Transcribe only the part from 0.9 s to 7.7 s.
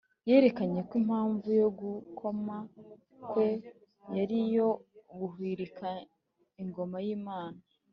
impamvu yo kugoma kwe yari iyo guhirika Ingoma y’Imana,